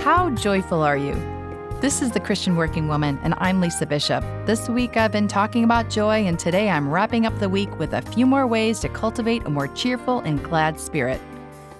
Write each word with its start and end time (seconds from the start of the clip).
How 0.00 0.30
joyful 0.30 0.82
are 0.82 0.96
you? 0.96 1.12
This 1.82 2.00
is 2.00 2.10
the 2.10 2.20
Christian 2.20 2.56
Working 2.56 2.88
Woman, 2.88 3.20
and 3.22 3.34
I'm 3.36 3.60
Lisa 3.60 3.84
Bishop. 3.84 4.24
This 4.46 4.66
week 4.66 4.96
I've 4.96 5.12
been 5.12 5.28
talking 5.28 5.62
about 5.62 5.90
joy, 5.90 6.24
and 6.24 6.38
today 6.38 6.70
I'm 6.70 6.88
wrapping 6.88 7.26
up 7.26 7.38
the 7.38 7.50
week 7.50 7.78
with 7.78 7.92
a 7.92 8.00
few 8.00 8.24
more 8.24 8.46
ways 8.46 8.80
to 8.80 8.88
cultivate 8.88 9.44
a 9.44 9.50
more 9.50 9.68
cheerful 9.68 10.20
and 10.20 10.42
glad 10.42 10.80
spirit. 10.80 11.20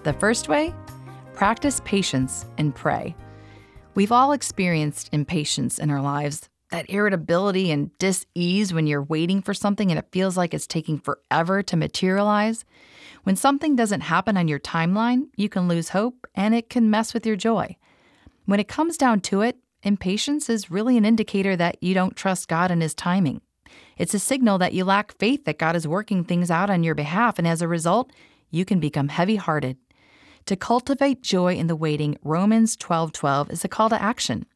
The 0.03 0.12
first 0.12 0.51
way? 0.51 0.75
Practice 1.33 1.80
patience 1.87 2.45
and 2.59 2.75
pray. 2.75 3.16
We've 3.95 4.12
all 4.12 4.32
experienced 4.32 5.09
impatience 5.12 5.79
in 5.79 5.89
our 5.89 6.02
lives 6.02 6.50
that 6.71 6.91
irritability 6.91 7.71
and 7.71 7.96
dis 7.98 8.27
ease 8.34 8.73
when 8.73 8.87
you're 8.87 9.02
waiting 9.02 9.41
for 9.41 9.55
something 9.55 9.91
and 9.91 9.98
it 9.98 10.12
feels 10.12 10.37
like 10.37 10.52
it's 10.52 10.66
taking 10.66 10.98
forever 10.98 11.62
to 11.62 11.77
materialize. 11.77 12.66
When 13.23 13.34
something 13.34 13.77
doesn't 13.77 14.02
happen 14.02 14.37
on 14.37 14.46
your 14.46 14.61
timeline, 14.61 15.29
you 15.37 15.48
can 15.48 15.68
lose 15.68 15.89
hope 15.89 16.27
and 16.34 16.55
it 16.55 16.68
can 16.68 16.91
mess 16.91 17.14
with 17.14 17.27
your 17.27 17.37
joy. 17.37 17.77
When 18.50 18.59
it 18.59 18.66
comes 18.66 18.96
down 18.96 19.20
to 19.20 19.42
it, 19.42 19.59
impatience 19.84 20.50
is 20.50 20.72
really 20.72 20.96
an 20.96 21.04
indicator 21.04 21.54
that 21.54 21.80
you 21.80 21.95
don't 21.95 22.16
trust 22.16 22.48
God 22.48 22.73
and 22.73 22.82
His 22.82 22.95
timing. 22.95 23.42
It's 23.96 24.12
a 24.12 24.18
signal 24.18 24.59
that 24.59 24.73
you 24.73 24.84
lack 24.84 25.16
faith 25.20 25.45
that 25.45 25.60
God 25.60 25.76
is 25.76 25.86
working 25.86 26.24
things 26.24 26.50
out 26.50 26.68
on 26.68 26.82
your 26.82 26.96
behalf, 26.96 27.38
and 27.38 27.46
as 27.46 27.62
a 27.62 27.68
result, 27.68 28.10
you 28.50 28.64
can 28.64 28.80
become 28.80 29.06
heavy 29.06 29.36
hearted. 29.36 29.76
To 30.46 30.56
cultivate 30.56 31.23
joy 31.23 31.54
in 31.54 31.68
the 31.68 31.76
waiting, 31.76 32.18
Romans 32.24 32.76
12:12 32.76 33.12
12 33.12 33.50
is 33.52 33.64
a 33.64 33.68
call 33.68 33.88
to 33.88 34.02
action. 34.02 34.46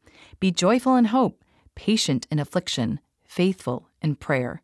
Be 0.41 0.51
joyful 0.51 0.97
in 0.97 1.05
hope, 1.05 1.41
patient 1.75 2.27
in 2.29 2.37
affliction, 2.37 2.99
faithful 3.23 3.87
in 4.01 4.15
prayer. 4.15 4.61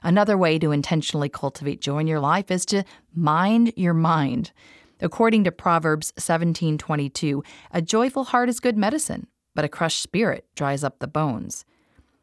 Another 0.00 0.38
way 0.38 0.60
to 0.60 0.70
intentionally 0.70 1.28
cultivate 1.28 1.80
joy 1.80 1.98
in 1.98 2.06
your 2.06 2.20
life 2.20 2.52
is 2.52 2.64
to 2.66 2.84
mind 3.12 3.72
your 3.74 3.94
mind. 3.94 4.52
According 5.00 5.44
to 5.44 5.52
Proverbs 5.52 6.12
17:22, 6.18 7.42
a 7.72 7.80
joyful 7.80 8.24
heart 8.24 8.48
is 8.48 8.60
good 8.60 8.76
medicine, 8.76 9.26
but 9.54 9.64
a 9.64 9.68
crushed 9.68 10.02
spirit 10.02 10.46
dries 10.54 10.84
up 10.84 10.98
the 10.98 11.06
bones. 11.06 11.64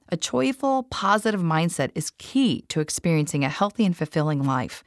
A 0.09 0.17
joyful, 0.17 0.83
positive 0.83 1.41
mindset 1.41 1.91
is 1.95 2.11
key 2.17 2.63
to 2.69 2.79
experiencing 2.79 3.43
a 3.43 3.49
healthy 3.49 3.85
and 3.85 3.97
fulfilling 3.97 4.43
life. 4.43 4.83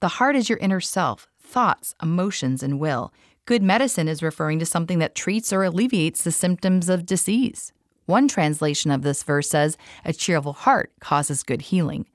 The 0.00 0.08
heart 0.08 0.36
is 0.36 0.48
your 0.48 0.58
inner 0.58 0.80
self, 0.80 1.28
thoughts, 1.40 1.94
emotions, 2.02 2.62
and 2.62 2.80
will. 2.80 3.12
Good 3.44 3.62
medicine 3.62 4.08
is 4.08 4.22
referring 4.22 4.60
to 4.60 4.66
something 4.66 4.98
that 5.00 5.14
treats 5.14 5.52
or 5.52 5.64
alleviates 5.64 6.24
the 6.24 6.32
symptoms 6.32 6.88
of 6.88 7.04
disease. 7.04 7.72
One 8.06 8.28
translation 8.28 8.90
of 8.90 9.02
this 9.02 9.22
verse 9.22 9.50
says, 9.50 9.76
A 10.04 10.12
cheerful 10.12 10.52
heart 10.52 10.92
causes 11.00 11.42
good 11.42 11.62
healing. 11.62 12.06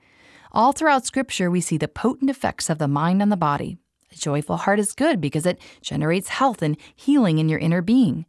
All 0.52 0.72
throughout 0.72 1.06
Scripture, 1.06 1.50
we 1.50 1.60
see 1.60 1.76
the 1.76 1.86
potent 1.86 2.30
effects 2.30 2.70
of 2.70 2.78
the 2.78 2.88
mind 2.88 3.20
on 3.22 3.28
the 3.28 3.36
body. 3.36 3.78
A 4.12 4.16
joyful 4.16 4.56
heart 4.56 4.78
is 4.78 4.94
good 4.94 5.20
because 5.20 5.46
it 5.46 5.60
generates 5.82 6.28
health 6.28 6.62
and 6.62 6.76
healing 6.94 7.38
in 7.38 7.48
your 7.48 7.58
inner 7.58 7.82
being. 7.82 8.26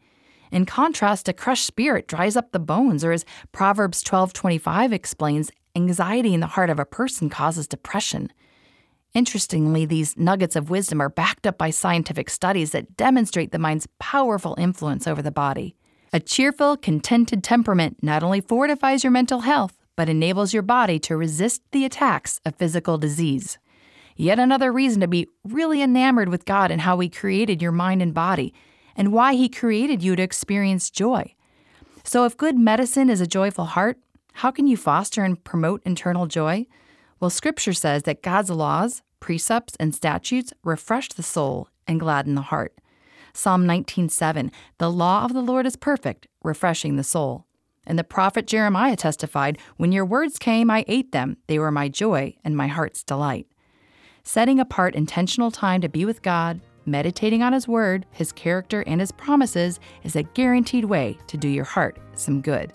In 0.52 0.66
contrast, 0.66 1.30
a 1.30 1.34
crushed 1.34 1.66
spirit 1.66 2.08
dries 2.08 2.36
up 2.36 2.52
the 2.52 2.60
bones, 2.60 3.04
or 3.04 3.12
as 3.12 3.26
Proverbs 3.52 4.04
12:25 4.04 4.92
explains, 4.92 5.52
anxiety 5.76 6.34
in 6.34 6.40
the 6.40 6.48
heart 6.48 6.70
of 6.70 6.80
a 6.80 6.86
person 6.86 7.30
causes 7.30 7.68
depression. 7.68 8.32
Interestingly, 9.14 9.86
these 9.86 10.18
nuggets 10.18 10.56
of 10.56 10.70
wisdom 10.70 11.02
are 11.02 11.10
backed 11.10 11.48
up 11.48 11.58
by 11.58 11.70
scientific 11.70 12.30
studies 12.30 12.72
that 12.72 12.98
demonstrate 12.98 13.52
the 13.52 13.60
mind's 13.60 13.88
powerful 14.00 14.56
influence 14.58 15.08
over 15.08 15.22
the 15.22 15.32
body. 15.32 15.76
A 16.12 16.20
cheerful, 16.20 16.78
contented 16.78 17.44
temperament 17.44 17.98
not 18.02 18.24
only 18.24 18.42
fortifies 18.42 19.04
your 19.04 19.12
mental 19.12 19.42
health, 19.42 19.74
but 19.96 20.10
enables 20.10 20.54
your 20.54 20.64
body 20.64 20.98
to 21.00 21.18
resist 21.18 21.62
the 21.72 21.86
attacks 21.86 22.40
of 22.46 22.56
physical 22.56 22.98
disease. 22.98 23.58
Yet 24.22 24.38
another 24.38 24.74
reason 24.74 25.00
to 25.00 25.08
be 25.08 25.30
really 25.46 25.82
enamored 25.82 26.28
with 26.28 26.44
God 26.44 26.72
and 26.72 26.82
how 26.82 27.00
He 27.00 27.08
created 27.08 27.62
your 27.62 27.72
mind 27.72 28.02
and 28.02 28.14
body, 28.14 28.54
and 28.94 29.14
why 29.14 29.34
He 29.34 29.48
created 29.48 30.04
you 30.04 30.18
to 30.18 30.22
experience 30.22 30.90
joy. 30.90 31.36
So, 32.04 32.26
if 32.26 32.36
good 32.36 32.58
medicine 32.58 33.10
is 33.10 33.22
a 33.22 33.26
joyful 33.26 33.64
heart, 33.64 33.98
how 34.34 34.52
can 34.52 34.68
you 34.68 34.76
foster 34.76 35.24
and 35.24 35.42
promote 35.46 35.82
internal 35.86 36.28
joy? 36.28 36.66
Well, 37.22 37.30
Scripture 37.30 37.72
says 37.72 38.04
that 38.04 38.22
God's 38.22 38.50
laws, 38.50 39.04
precepts, 39.22 39.78
and 39.80 39.96
statutes 39.96 40.52
refresh 40.66 41.08
the 41.08 41.24
soul 41.24 41.70
and 41.88 41.98
gladden 41.98 42.36
the 42.36 42.42
heart. 42.42 42.78
Psalm 43.32 43.66
19:7, 43.66 44.52
"The 44.80 44.92
law 44.92 45.24
of 45.24 45.32
the 45.32 45.42
Lord 45.42 45.66
is 45.66 45.78
perfect, 45.78 46.28
refreshing 46.44 46.98
the 46.98 47.06
soul." 47.06 47.46
And 47.88 47.98
the 47.98 48.04
prophet 48.04 48.48
Jeremiah 48.48 48.98
testified, 48.98 49.58
"When 49.78 49.94
your 49.94 50.04
words 50.04 50.38
came, 50.38 50.70
I 50.70 50.84
ate 50.90 51.14
them; 51.14 51.38
they 51.48 51.58
were 51.58 51.72
my 51.72 51.88
joy 51.88 52.36
and 52.44 52.58
my 52.58 52.68
heart's 52.68 53.02
delight." 53.02 53.48
Setting 54.32 54.60
apart 54.60 54.94
intentional 54.94 55.50
time 55.50 55.82
to 55.82 55.90
be 55.90 56.06
with 56.06 56.22
God, 56.22 56.62
meditating 56.86 57.42
on 57.42 57.52
his 57.52 57.68
word, 57.68 58.06
his 58.12 58.32
character, 58.32 58.84
and 58.86 59.02
his 59.02 59.12
promises 59.12 59.80
is 60.04 60.16
a 60.16 60.22
guaranteed 60.22 60.86
way 60.86 61.18
to 61.26 61.36
do 61.36 61.48
your 61.48 61.66
heart 61.66 61.98
some 62.14 62.40
good. 62.40 62.72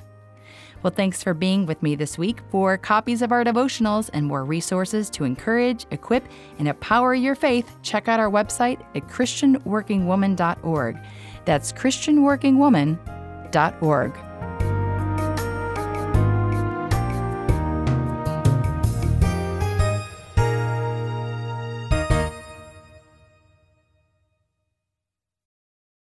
Well, 0.82 0.92
thanks 0.92 1.22
for 1.22 1.32
being 1.32 1.64
with 1.64 1.80
me 1.80 1.94
this 1.94 2.18
week. 2.18 2.40
For 2.50 2.76
copies 2.76 3.22
of 3.22 3.30
our 3.30 3.44
devotionals 3.44 4.10
and 4.12 4.26
more 4.26 4.44
resources 4.44 5.08
to 5.10 5.22
encourage, 5.22 5.86
equip, 5.92 6.26
and 6.58 6.66
empower 6.66 7.14
your 7.14 7.36
faith, 7.36 7.76
check 7.82 8.08
out 8.08 8.18
our 8.18 8.28
website 8.28 8.80
at 8.96 9.06
ChristianWorkingWoman.org. 9.06 10.98
That's 11.44 11.72
ChristianWorkingWoman.org. 11.72 14.18